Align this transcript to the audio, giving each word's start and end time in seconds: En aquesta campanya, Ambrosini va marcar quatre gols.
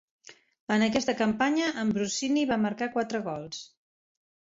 En 0.75 0.85
aquesta 0.85 1.13
campanya, 1.19 1.67
Ambrosini 1.81 2.45
va 2.53 2.57
marcar 2.63 2.89
quatre 2.97 3.21
gols. 3.29 3.61